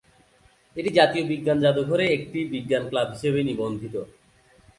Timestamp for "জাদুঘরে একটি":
1.63-2.39